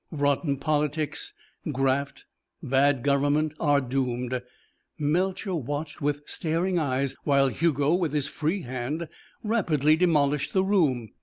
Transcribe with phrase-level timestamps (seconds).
[0.09, 1.31] Rotten politics,
[1.71, 2.25] graft,
[2.63, 4.41] bad government, are doomed."
[4.97, 9.07] Melcher watched with staring eyes while Hugo, with his free hand,
[9.43, 11.11] rapidly demolished the room.